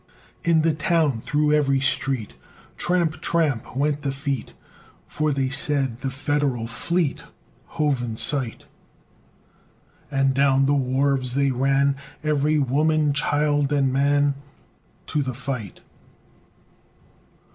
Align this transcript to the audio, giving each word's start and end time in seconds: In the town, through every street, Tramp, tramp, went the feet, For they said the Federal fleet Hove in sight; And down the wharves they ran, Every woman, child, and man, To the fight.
In 0.43 0.63
the 0.63 0.73
town, 0.73 1.21
through 1.27 1.51
every 1.53 1.79
street, 1.79 2.33
Tramp, 2.75 3.21
tramp, 3.21 3.77
went 3.77 4.01
the 4.01 4.11
feet, 4.11 4.53
For 5.05 5.31
they 5.31 5.49
said 5.49 5.97
the 5.97 6.09
Federal 6.09 6.65
fleet 6.65 7.23
Hove 7.77 8.01
in 8.01 8.17
sight; 8.17 8.65
And 10.09 10.33
down 10.33 10.65
the 10.65 10.73
wharves 10.73 11.35
they 11.35 11.51
ran, 11.51 11.97
Every 12.23 12.57
woman, 12.57 13.13
child, 13.13 13.71
and 13.71 13.93
man, 13.93 14.33
To 15.05 15.21
the 15.21 15.35
fight. 15.35 15.81